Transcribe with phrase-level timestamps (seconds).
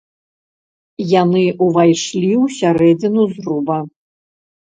[1.21, 3.77] Яны ўвайшлі ў сярэдзіну зруба.